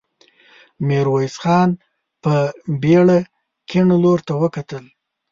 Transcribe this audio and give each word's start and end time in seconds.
ميرويس 0.87 1.35
خان 1.43 1.69
په 2.23 2.33
بېړه 2.81 3.19
کيڼ 3.69 3.87
لور 4.03 4.19
ته 4.27 4.33
وکتل. 4.43 4.83